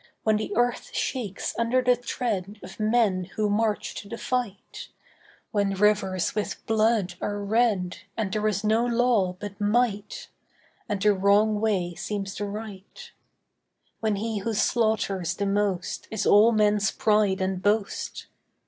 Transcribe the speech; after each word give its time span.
When 0.23 0.37
the 0.37 0.51
earth 0.55 0.95
shakes 0.95 1.53
under 1.59 1.79
the 1.83 1.95
tread 1.95 2.59
Of 2.63 2.79
men 2.79 3.25
who 3.35 3.51
march 3.51 3.93
to 4.01 4.09
the 4.09 4.17
fight, 4.17 4.87
When 5.51 5.75
rivers 5.75 6.33
with 6.33 6.65
blood 6.65 7.13
are 7.21 7.37
red 7.37 7.97
And 8.17 8.33
there 8.33 8.47
is 8.47 8.63
no 8.63 8.83
law 8.83 9.33
but 9.39 9.61
might, 9.61 10.29
And 10.89 10.99
the 10.99 11.13
wrong 11.13 11.59
way 11.61 11.93
seems 11.93 12.33
the 12.33 12.45
right; 12.45 13.11
When 13.99 14.15
he 14.15 14.39
who 14.39 14.55
slaughters 14.55 15.35
the 15.35 15.45
most 15.45 16.07
Is 16.09 16.25
all 16.25 16.51
men's 16.51 16.89
pride 16.89 17.39
and 17.39 17.61
boast. 17.61 18.25